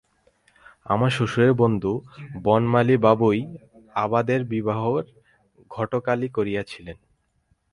[0.85, 1.93] আমার শ্বশুরের বন্ধু
[2.43, 3.39] বনমালীবাবুই
[3.95, 5.05] আবাদের বিবাহের
[5.71, 6.97] ঘটকালি করিয়াছিলেন।